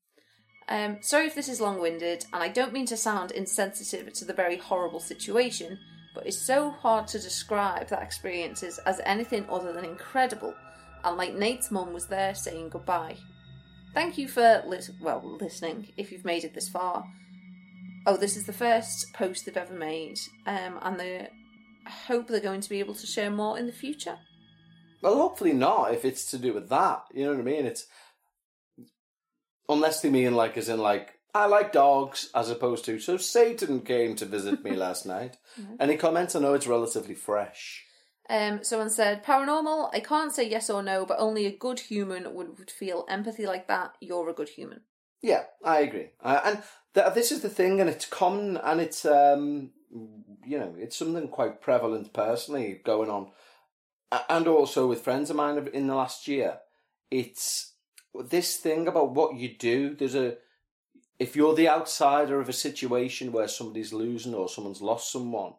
[0.68, 4.24] Um, sorry if this is long winded, and I don't mean to sound insensitive to
[4.24, 5.78] the very horrible situation,
[6.14, 10.54] but it's so hard to describe that experience as, anything other than incredible.
[11.04, 13.16] And like Nate's mum was there saying goodbye.
[13.92, 15.92] Thank you for lis- well listening.
[15.96, 17.04] If you've made it this far,
[18.06, 21.28] oh, this is the first post they've ever made, um, and they
[22.06, 24.18] hope they're going to be able to share more in the future.
[25.02, 25.92] Well, hopefully not.
[25.92, 27.66] If it's to do with that, you know what I mean.
[27.66, 27.86] It's
[29.68, 33.80] unless they mean like as in like I like dogs, as opposed to so Satan
[33.80, 35.38] came to visit me last night.
[35.80, 36.36] Any comments?
[36.36, 37.84] I know it's relatively fresh.
[38.30, 42.32] Um, someone said, paranormal, I can't say yes or no, but only a good human
[42.34, 43.94] would, would feel empathy like that.
[44.00, 44.82] You're a good human.
[45.22, 46.10] Yeah, I agree.
[46.20, 46.62] Uh, and
[46.94, 49.70] th- this is the thing, and it's common, and it's um,
[50.44, 53.30] you know, it's something quite prevalent personally going on,
[54.28, 56.58] and also with friends of mine in the last year.
[57.10, 57.74] It's
[58.14, 59.94] this thing about what you do.
[59.94, 60.36] There's a
[61.18, 65.52] if you're the outsider of a situation where somebody's losing or someone's lost someone,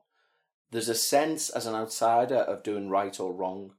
[0.71, 3.71] there's a sense as an outsider of doing right or wrong.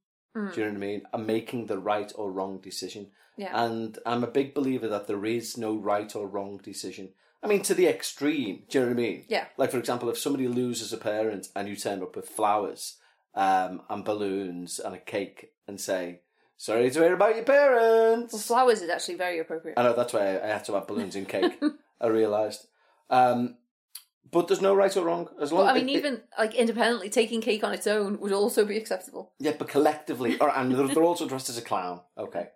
[0.55, 1.03] Do you know what I mean?
[1.13, 3.09] And making the right or wrong decision.
[3.37, 3.65] Yeah.
[3.65, 7.11] And I'm a big believer that there is no right or wrong decision.
[7.43, 8.63] I mean, to the extreme.
[8.69, 9.25] Do you know what I mean?
[9.29, 9.47] Yeah.
[9.59, 12.97] Like, for example, if somebody loses a parent and you turn up with flowers
[13.35, 16.21] um, and balloons and a cake and say,
[16.57, 18.33] sorry to hear about your parents.
[18.33, 19.79] Well, flowers is actually very appropriate.
[19.79, 21.61] I know, that's why I had to have balloons and cake.
[22.01, 22.67] I realised.
[23.11, 23.57] Um,
[24.31, 25.29] but there's no right or wrong.
[25.41, 28.19] As long But I mean, it- it- even like independently taking cake on its own
[28.21, 29.33] would also be acceptable.
[29.39, 32.01] Yeah, but collectively, or, and they're, they're also dressed as a clown.
[32.17, 32.49] Okay.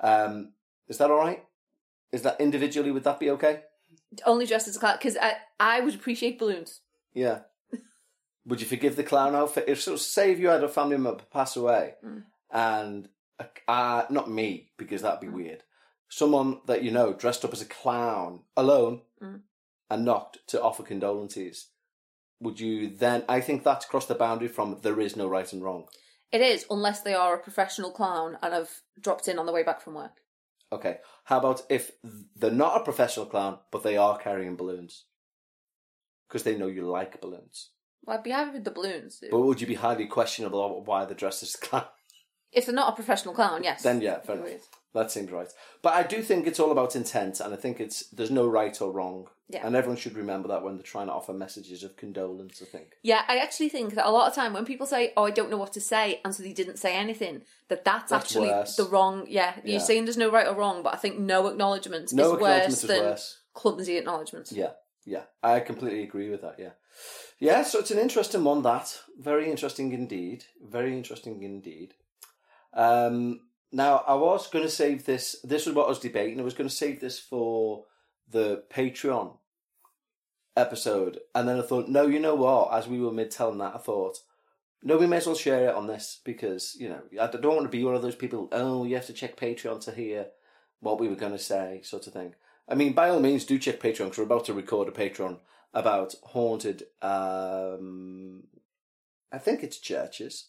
[0.00, 0.52] Um,
[0.88, 1.44] is that all right?
[2.12, 3.60] Is that individually, would that be okay?
[4.26, 6.80] Only dressed as a clown because I I would appreciate balloons.
[7.14, 7.40] Yeah.
[8.46, 9.64] Would you forgive the clown outfit?
[9.68, 11.94] If so, say if you had a family member pass away,
[12.50, 13.08] and
[13.68, 15.62] uh, not me because that'd be weird.
[16.08, 19.02] Someone that you know dressed up as a clown alone
[19.90, 21.68] and knocked to offer condolences.
[22.40, 23.24] Would you then?
[23.28, 25.86] I think that's crossed the boundary from there is no right and wrong.
[26.32, 29.62] It is unless they are a professional clown and have dropped in on the way
[29.62, 30.20] back from work.
[30.72, 30.98] Okay.
[31.24, 31.92] How about if
[32.36, 35.06] they're not a professional clown, but they are carrying balloons?
[36.28, 37.70] Because they know you like balloons.
[38.04, 39.22] Well, I'd be happy with the balloons.
[39.30, 41.86] But would you be highly questionable why they're dressed as a clown?
[42.52, 43.82] If they're not a professional clown, yes.
[43.82, 44.68] Then yeah, fair enough.
[44.92, 45.48] That seems right.
[45.82, 48.80] But I do think it's all about intent, and I think it's there's no right
[48.82, 49.28] or wrong.
[49.48, 49.66] Yeah.
[49.66, 52.60] And everyone should remember that when they're trying to offer messages of condolence.
[52.62, 52.92] I think.
[53.02, 55.50] Yeah, I actually think that a lot of time when people say, "Oh, I don't
[55.50, 58.74] know what to say," and so they didn't say anything, that that's, That's actually worse.
[58.76, 59.26] the wrong.
[59.28, 59.72] Yeah, Yeah.
[59.72, 62.64] you're saying there's no right or wrong, but I think no acknowledgement No is acknowledgement
[62.64, 63.38] worse is than worse.
[63.54, 64.50] clumsy acknowledgement.
[64.52, 64.72] Yeah,
[65.04, 66.56] yeah, I completely agree with that.
[66.58, 66.72] Yeah,
[67.38, 67.62] yeah.
[67.62, 68.62] So it's an interesting one.
[68.62, 70.44] That very interesting indeed.
[70.64, 71.94] Very interesting indeed.
[72.72, 73.40] Um,
[73.72, 75.36] now I was going to save this.
[75.44, 76.40] This was what I was debating.
[76.40, 77.84] I was going to save this for
[78.28, 79.36] the Patreon
[80.56, 82.72] episode, and then I thought, no, you know what?
[82.72, 84.18] As we were mid telling that, I thought.
[84.82, 87.64] No, we may as well share it on this because you know I don't want
[87.64, 88.48] to be one of those people.
[88.50, 90.28] Oh, you have to check Patreon to hear
[90.80, 92.34] what we were going to say, sort of thing.
[92.66, 95.38] I mean, by all means, do check Patreon because we're about to record a Patreon
[95.74, 96.84] about haunted.
[97.02, 98.44] Um,
[99.32, 100.46] I think it's churches,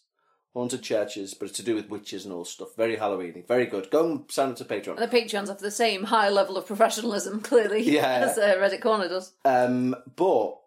[0.54, 2.76] haunted churches, but it's to do with witches and all stuff.
[2.76, 3.90] Very Halloweeny, very good.
[3.90, 4.98] Go and sign up to Patreon.
[5.00, 8.26] And the Patreons have the same high level of professionalism, clearly, Yeah.
[8.30, 9.32] as uh, Reddit Corner does.
[9.44, 10.58] Um, but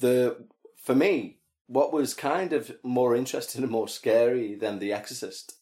[0.00, 0.44] the
[0.76, 5.54] for me, what was kind of more interesting and more scary than the Exorcist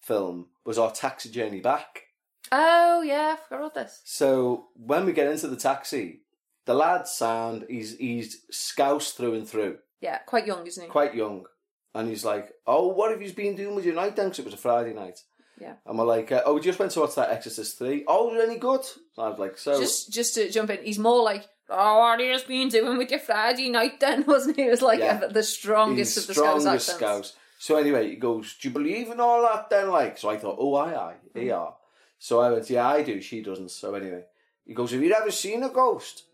[0.00, 2.02] film was our taxi journey back.
[2.50, 4.00] Oh yeah, I forgot about this.
[4.04, 6.22] So when we get into the taxi,
[6.66, 10.90] the lad's sound, he's he's scoused through and through, Yeah, quite young, isn't he?
[10.90, 11.44] quite young,
[11.94, 14.54] and he's like, "Oh, what have you been doing with your night?" Because it was
[14.54, 15.20] a Friday night,
[15.60, 15.74] Yeah.
[15.86, 18.04] and we're like, uh, "Oh, we just went to watch that Exorcist three.
[18.08, 21.22] Oh, any good?" So I was like, "So Just just to jump in, he's more
[21.22, 24.64] like, oh, what have you just been doing with your Friday night then, wasn't he?
[24.64, 25.26] He was like Yeah.
[25.26, 27.28] the strongest of the Scouse strongest accents.
[27.28, 30.36] scouse." So anyway, he goes, "Do you believe in all that?" Then like, so I
[30.38, 31.58] thought, "Oh, aye, aye, they Mm.
[31.60, 31.76] are."
[32.18, 33.70] So I went, "Yeah, I do." She doesn't.
[33.70, 34.24] So anyway,
[34.66, 36.24] he goes, "Have you ever seen a ghost?"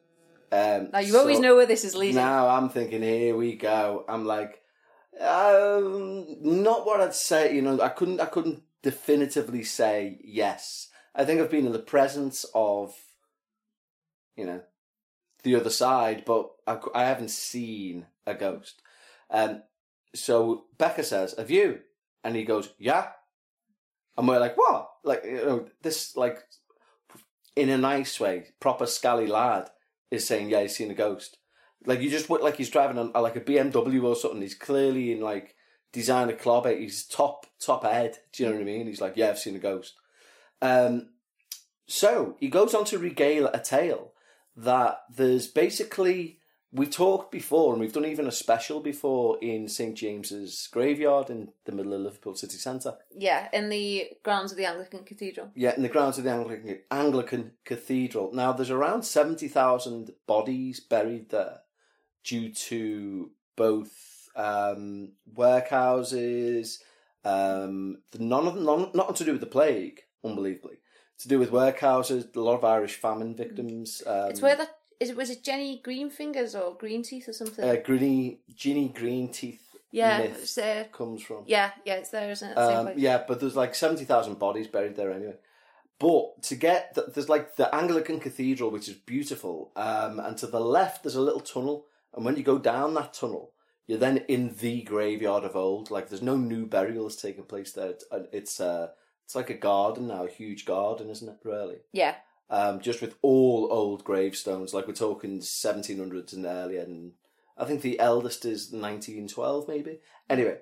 [0.50, 2.16] Um, Now you always so- know where this is leading.
[2.16, 4.04] Now I'm thinking, here we go.
[4.08, 4.62] I'm like,
[5.20, 7.54] um, not what I'd say.
[7.54, 10.88] You know, I couldn't, I couldn't definitively say yes.
[11.14, 12.94] I think I've been in the presence of,
[14.37, 14.62] you know,
[15.42, 18.83] the other side, but I, I haven't seen a ghost.
[19.31, 19.62] Um,
[20.14, 21.81] so Becca says, "Have you?"
[22.24, 23.09] And he goes, "Yeah."
[24.16, 26.38] And we're like, "What?" Like, you know, this like,
[27.57, 29.70] in a nice way, proper scally lad
[30.11, 31.38] is saying, "Yeah, he's seen a ghost."
[31.84, 34.42] Like you just look like he's driving on like a BMW or something.
[34.42, 35.54] He's clearly in like
[35.92, 36.74] designer clobber.
[36.74, 38.18] He's top top head.
[38.32, 38.86] Do you know what I mean?
[38.86, 39.94] He's like, "Yeah, I've seen a ghost."
[40.60, 41.10] Um,
[41.86, 44.12] so he goes on to regale a tale
[44.56, 46.38] that there's basically
[46.72, 51.48] we've talked before, and we've done even a special before in St James's graveyard in
[51.64, 52.96] the middle of Liverpool city centre.
[53.16, 55.50] Yeah, in the grounds of the Anglican Cathedral.
[55.54, 58.32] Yeah, in the grounds of the Anglican Anglican Cathedral.
[58.32, 61.60] Now, there's around seventy thousand bodies buried there,
[62.28, 66.78] due to both um, workhouses,
[67.24, 70.76] um, the, none of them, none, not to do with the plague, unbelievably,
[71.18, 72.34] to do with workhouses.
[72.36, 74.02] A lot of Irish famine victims.
[74.06, 75.10] Um, It's where that is.
[75.10, 77.64] It was it Jenny Greenfingers or Green Teeth or something?
[77.64, 81.44] uh, Greeny, Ginny Green Teeth yeah, myth uh, comes from.
[81.46, 81.94] yeah, yeah.
[81.94, 82.58] It's there, isn't it?
[82.58, 85.36] Um, yeah, but there's like seventy thousand bodies buried there anyway.
[85.98, 90.46] But to get the, there's like the Anglican Cathedral, which is beautiful, um, and to
[90.46, 91.86] the left there's a little tunnel,
[92.18, 93.52] and when you go down that tunnel,
[93.87, 95.88] you're then in the graveyard of old.
[95.88, 97.90] Like there's no new burials taking place there.
[97.90, 98.88] It's it's, uh,
[99.24, 101.38] it's like a garden now, a huge garden, isn't it?
[101.44, 102.16] Really, yeah,
[102.50, 104.74] um, just with all old gravestones.
[104.74, 107.12] Like we're talking 1700s and earlier, and
[107.57, 110.00] I think the eldest is 1912, maybe.
[110.28, 110.59] Anyway,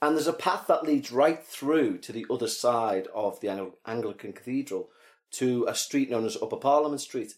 [0.00, 4.32] and there's a path that leads right through to the other side of the Anglican
[4.32, 4.90] Cathedral
[5.32, 7.34] to a street known as Upper Parliament Street.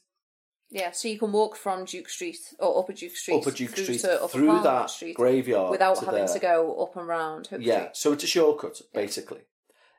[0.72, 0.90] Yeah.
[0.90, 4.00] So you can walk from Duke Street or Upper Duke Street, Upper Duke through Street
[4.00, 6.34] to Upper through Parliament that Street graveyard without to having there.
[6.34, 7.48] to go up and round.
[7.58, 9.42] Yeah, so it's a shortcut basically.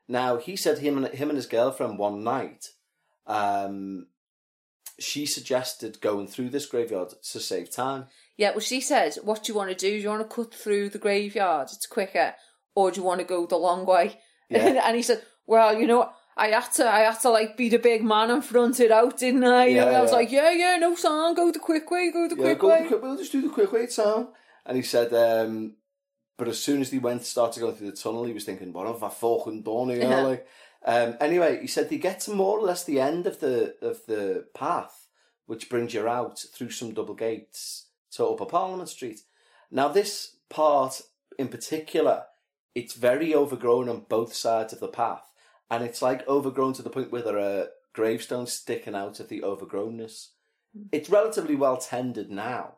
[0.08, 2.70] Now he said him and him and his girlfriend one night,
[3.28, 4.08] um,
[5.00, 8.08] she suggested going through this graveyard to save time.
[8.36, 9.92] Yeah, well, she said, "What do you want to do?
[9.92, 11.70] Do you want to cut through the graveyard?
[11.72, 12.34] It's quicker,
[12.74, 14.82] or do you want to go the long way?" Yeah.
[14.86, 16.16] and he said, "Well, you know, what?
[16.36, 19.18] I had to, I had to like be the big man and front it out,
[19.18, 20.18] didn't I?" Yeah, and I was yeah.
[20.18, 22.84] like, "Yeah, yeah, no, son, go the quick way, go the Yeah, quick go way."
[22.84, 24.30] the quick, we'll just do the quick way, Sam.
[24.66, 25.76] And he said, um,
[26.38, 28.88] but as soon as he went started going through the tunnel, he was thinking, what
[28.88, 30.02] have I fucking done here?
[30.02, 30.22] Yeah.
[30.22, 30.48] Like,
[30.86, 34.06] um, anyway, he said they get to more or less the end of the of
[34.08, 35.08] the path,
[35.46, 39.22] which brings you out through some double gates to Upper Parliament Street.
[39.72, 41.02] Now, this part
[41.38, 42.24] in particular,
[42.76, 45.32] it's very overgrown on both sides of the path,
[45.74, 49.42] and it's like overgrown to the point where there are gravestones sticking out of the
[49.42, 50.28] overgrownness.
[50.76, 50.84] Hmm.
[50.92, 52.76] It's relatively well tended now,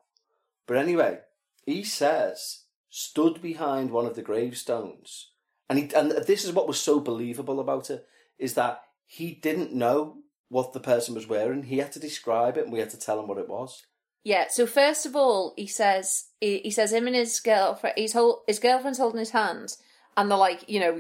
[0.66, 1.20] but anyway,
[1.66, 5.32] he says stood behind one of the gravestones,
[5.70, 8.06] and he and this is what was so believable about it
[8.40, 11.64] is that he didn't know what the person was wearing.
[11.64, 13.84] He had to describe it, and we had to tell him what it was.
[14.24, 14.46] Yeah.
[14.50, 18.44] So first of all, he says he, he says him and his girlfriend, his whole
[18.48, 19.76] his girlfriend's holding his hand,
[20.16, 21.00] and they're like, you know,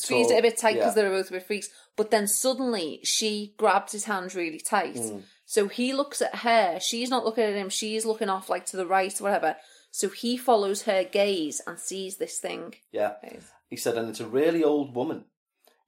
[0.00, 1.02] squeezed So, it a bit tight because yeah.
[1.02, 1.68] they were both a bit freaks.
[1.96, 4.94] But then suddenly she grabs his hand really tight.
[4.94, 5.22] Mm.
[5.44, 6.78] So he looks at her.
[6.80, 7.68] She's not looking at him.
[7.68, 9.56] She's looking off like to the right, or whatever.
[9.90, 12.74] So he follows her gaze and sees this thing.
[12.92, 13.14] Yeah,
[13.68, 15.24] he said, and it's a really old woman.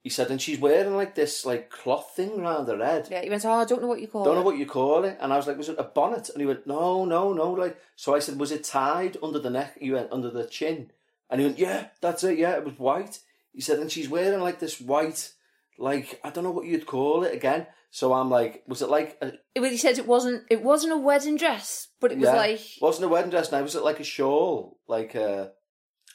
[0.03, 3.07] He said, and she's wearing like this like cloth thing around her head.
[3.09, 4.39] Yeah, he went, Oh, I don't know what you call Don't it.
[4.39, 5.17] know what you call it.
[5.21, 6.27] And I was like, was it a bonnet?
[6.27, 7.51] And he went, no, no, no.
[7.51, 9.77] Like, so I said, was it tied under the neck?
[9.79, 10.91] He went, under the chin.
[11.29, 12.37] And he went, yeah, that's it.
[12.37, 13.19] Yeah, it was white.
[13.53, 15.31] He said, and she's wearing like this white,
[15.77, 17.67] like, I don't know what you'd call it again.
[17.91, 20.93] So I'm like, was it like, a, It was- he said it wasn't it wasn't
[20.93, 23.61] a wedding dress, but it was yeah, like wasn't a wedding dress now?
[23.61, 24.79] Was it like a shawl?
[24.87, 25.47] Like, uh,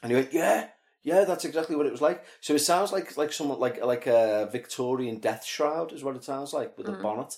[0.02, 0.68] and he went, yeah,
[1.04, 2.24] yeah, that's exactly what it was like.
[2.40, 6.24] So it sounds like like someone like like a Victorian death shroud is what it
[6.24, 7.36] sounds like with a bonnet.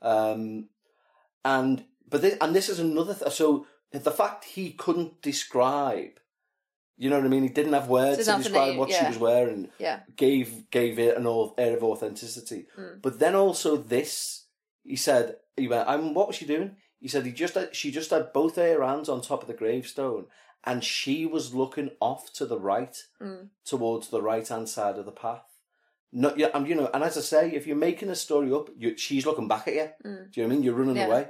[0.00, 0.68] Um,
[1.44, 6.12] and but this, and this is another th- so the fact he couldn't describe,
[7.02, 7.42] you know what I mean?
[7.42, 9.68] He didn't have words to describe what she was wearing.
[9.78, 10.00] yeah.
[10.16, 11.26] Gave gave it an
[11.58, 12.66] air of authenticity.
[12.78, 13.02] Mm.
[13.02, 14.44] But then also this,
[14.84, 17.90] he said, he went, "I'm what was she doing?" He said he just had, she
[17.90, 20.26] just had both her hands on top of the gravestone,
[20.64, 23.48] and she was looking off to the right, mm.
[23.64, 25.42] towards the right hand side of the path.
[26.12, 28.68] No, yeah, and you know, and as I say, if you're making a story up,
[28.78, 29.88] you, she's looking back at you.
[30.04, 30.30] Mm.
[30.30, 30.62] Do you know what I mean?
[30.62, 31.06] You're running Yeah.
[31.06, 31.28] away.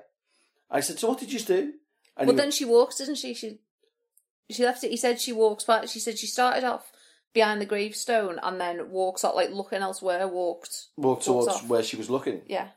[0.70, 1.73] I said, so what did you do?
[2.16, 3.33] And he then went, she walks, doesn't she?
[3.33, 3.61] She
[4.55, 4.90] she left it.
[4.90, 5.88] He said she walks back.
[5.88, 6.90] She said she started off
[7.34, 10.26] behind the gravestone and then walks out, like looking elsewhere.
[10.28, 11.66] Walked, walked towards off.
[11.68, 12.42] where she was looking.
[12.46, 12.68] yeah.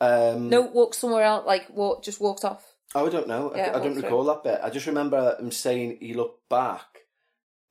[0.00, 1.46] Um, No, walked somewhere else.
[1.46, 2.64] Like walk, just walked off.
[2.94, 3.50] Oh, I don't know.
[3.52, 4.02] I- Yeah, I, don't walked through.
[4.02, 4.60] recall that bit.
[4.62, 6.84] I just remember him saying he looked back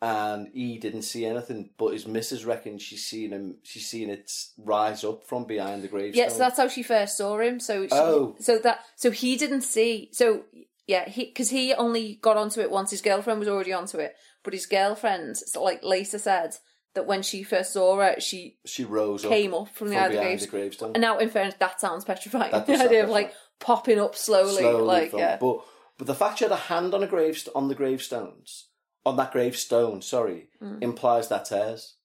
[0.02, 3.58] and he didn't see anything, but his missus reckons she's seen him.
[3.64, 6.24] She's seen it rise up from behind the gravestone.
[6.24, 7.60] Yeah, so that's how she first saw him.
[7.60, 8.36] So she, Oh.
[8.40, 10.10] so that so he didn't see.
[10.12, 10.44] So
[10.88, 14.16] yeah, he because he only got onto it once his girlfriend was already onto it.
[14.44, 16.56] But his girlfriend, like later said
[16.94, 20.04] that when she first saw her, she she rose came up up from the from
[20.06, 20.92] other behind the gravestone.
[20.94, 22.52] And now, in fairness, that sounds petrifying.
[22.52, 25.66] That the idea of like popping up slowly, slowly like from, yeah, but
[25.98, 28.68] but the fact she had a hand on a gravest on the gravestones
[29.06, 30.82] on that gravestone, sorry, Mm.
[30.82, 31.96] implies that's hers.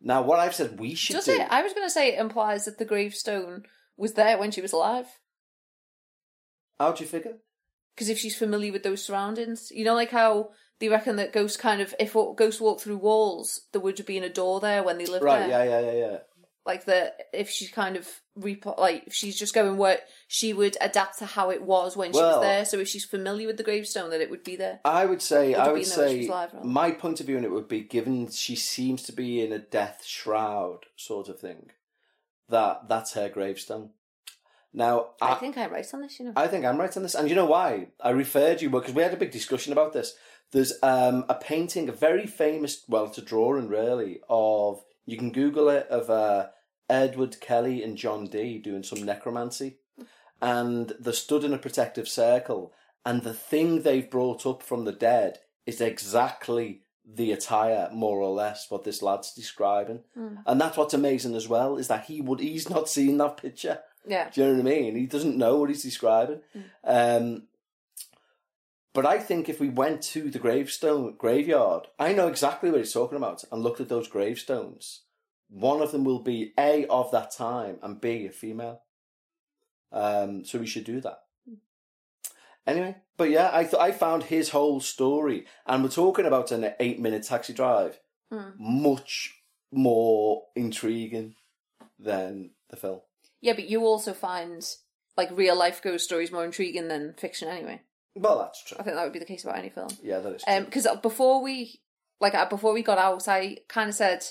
[0.00, 1.32] Now, what I've said we should does do.
[1.32, 1.46] it?
[1.50, 3.64] I was going to say it implies that the gravestone
[3.96, 5.06] was there when she was alive.
[6.78, 7.38] How do you figure?
[7.94, 11.56] Because if she's familiar with those surroundings, you know, like how they reckon that ghosts
[11.56, 14.98] kind of, if ghosts walk through walls, there would have been a door there when
[14.98, 15.64] they lived Right, there.
[15.64, 16.16] yeah, yeah, yeah, yeah.
[16.66, 20.78] Like that, if she's kind of repo- like if she's just going where she would
[20.80, 22.64] adapt to how it was when she was there.
[22.64, 24.80] So if she's familiar with the gravestone, that it would be there.
[24.82, 27.26] I would say, Would I would been there when she say, alive, my point of
[27.26, 31.28] view on it would be given she seems to be in a death shroud sort
[31.28, 31.70] of thing,
[32.48, 33.90] that that's her gravestone.
[34.76, 36.18] Now, I, I, think I'm right on this.
[36.18, 37.88] You know, I think I'm right on this, and you know why?
[38.02, 40.16] I referred you because we had a big discussion about this.
[40.50, 44.82] There's um, a painting, a very famous, well, it's a drawing really of.
[45.06, 46.48] You can Google it of uh,
[46.90, 49.78] Edward Kelly and John Dee doing some necromancy,
[50.42, 52.72] and they're stood in a protective circle,
[53.06, 58.34] and the thing they've brought up from the dead is exactly the attire, more or
[58.34, 60.00] less, what this lad's describing,
[60.46, 63.80] and that's what's amazing as well is that he would he's not seen that picture.
[64.06, 64.30] Yeah.
[64.30, 64.96] Do you know what I mean?
[64.96, 66.40] He doesn't know what he's describing.
[66.84, 67.44] Um,
[68.92, 72.92] but I think if we went to the gravestone graveyard, I know exactly what he's
[72.92, 75.02] talking about, and looked at those gravestones.
[75.48, 78.82] One of them will be a of that time, and b a female.
[79.92, 81.20] Um, so we should do that.
[82.66, 86.72] Anyway, but yeah, I th- I found his whole story, and we're talking about an
[86.80, 88.00] eight minute taxi drive,
[88.58, 89.34] much
[89.70, 91.34] more intriguing
[91.98, 93.00] than the film.
[93.44, 94.66] Yeah, but you also find
[95.18, 97.82] like real life ghost stories more intriguing than fiction anyway.
[98.16, 98.78] Well, that's true.
[98.80, 99.90] I think that would be the case about any film.
[100.02, 100.54] Yeah, that is true.
[100.54, 101.82] Um, because before we,
[102.22, 104.24] like, uh, before we got out, I kind of said,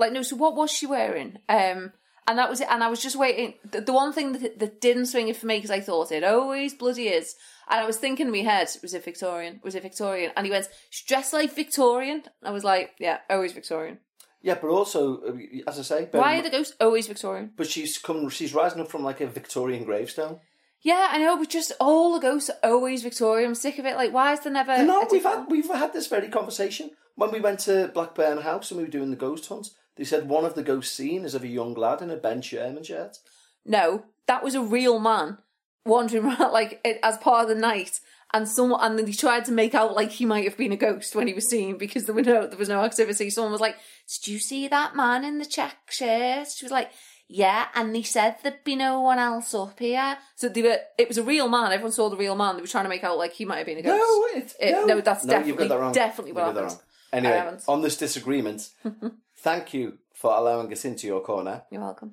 [0.00, 0.22] like, no.
[0.22, 1.36] So what was she wearing?
[1.48, 1.92] Um,
[2.26, 2.66] and that was it.
[2.68, 3.54] And I was just waiting.
[3.70, 6.24] The, the one thing that, that didn't swing it for me because I thought it
[6.24, 7.36] always bloody is.
[7.70, 9.60] And I was thinking in my head, was it Victorian?
[9.62, 10.32] Was it Victorian?
[10.36, 12.24] And he went, she's dressed like Victorian.
[12.42, 13.98] I was like, yeah, always Victorian.
[14.44, 15.32] Yeah, but also, uh,
[15.66, 17.52] as I say, Why are the ghosts always Victorian?
[17.56, 18.28] But she's come.
[18.28, 20.38] She's rising up from like a Victorian gravestone.
[20.82, 23.48] Yeah, I know, but just all the ghosts are always Victorian.
[23.48, 23.96] I'm sick of it.
[23.96, 24.84] Like, why is there never?
[24.84, 28.42] no, a we've different- had we've had this very conversation when we went to Blackburne
[28.42, 29.70] House and we were doing the ghost hunt.
[29.96, 32.42] They said one of the ghosts seen is of a young lad in a Ben
[32.42, 33.16] Sherman shirt.
[33.64, 35.38] No, that was a real man
[35.86, 38.00] wandering around like it, as part of the night,
[38.34, 40.76] and someone and then he tried to make out like he might have been a
[40.76, 43.30] ghost when he was seen because there were no there was no activity.
[43.30, 43.76] Someone was like,
[44.12, 46.90] "Did you see that man in the check shirt?" She was like.
[47.26, 50.18] Yeah, and they said there'd be no one else up here.
[50.36, 50.76] So they were.
[50.98, 51.72] It was a real man.
[51.72, 52.56] Everyone saw the real man.
[52.56, 53.96] They were trying to make out like he might have been a ghost.
[53.98, 55.92] No, it, It- no, no, that's you've definitely- that wrong.
[55.94, 56.66] definitely You've what happened.
[56.66, 56.80] wrong.
[57.14, 58.68] Anyway, on this disagreement,
[59.38, 61.62] thank you for allowing us into your corner.
[61.70, 62.12] You're welcome.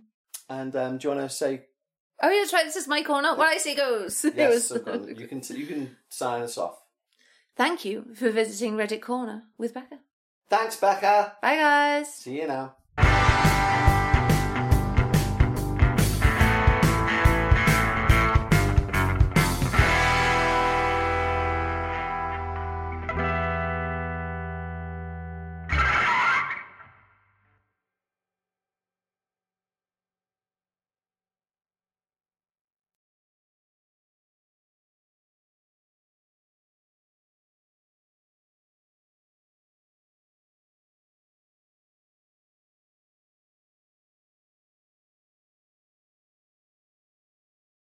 [0.50, 1.64] And um, do you want to say
[2.22, 2.66] Oh yeah, that's right.
[2.66, 3.36] This is my corner.
[3.36, 4.24] What I say goes.
[4.36, 4.70] Yes?
[4.70, 6.78] was- go you can you can sign us off.
[7.56, 10.00] Thank you for visiting Reddit Corner with Becca.
[10.50, 11.38] Thanks, Becca.
[11.42, 12.14] Bye guys.
[12.14, 12.76] See you now.